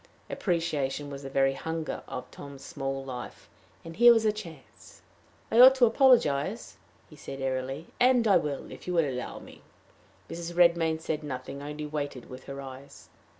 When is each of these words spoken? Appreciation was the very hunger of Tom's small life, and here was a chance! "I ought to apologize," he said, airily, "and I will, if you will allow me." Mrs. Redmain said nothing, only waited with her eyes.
Appreciation 0.31 1.11
was 1.11 1.21
the 1.21 1.29
very 1.29 1.53
hunger 1.53 2.01
of 2.07 2.31
Tom's 2.31 2.63
small 2.65 3.05
life, 3.05 3.47
and 3.85 3.95
here 3.95 4.11
was 4.11 4.25
a 4.25 4.31
chance! 4.31 5.03
"I 5.51 5.59
ought 5.59 5.75
to 5.75 5.85
apologize," 5.85 6.77
he 7.07 7.15
said, 7.15 7.39
airily, 7.39 7.85
"and 7.99 8.27
I 8.27 8.37
will, 8.37 8.71
if 8.71 8.87
you 8.87 8.95
will 8.95 9.05
allow 9.07 9.37
me." 9.37 9.61
Mrs. 10.27 10.55
Redmain 10.55 10.99
said 10.99 11.23
nothing, 11.23 11.61
only 11.61 11.85
waited 11.85 12.31
with 12.31 12.45
her 12.45 12.59
eyes. 12.61 13.09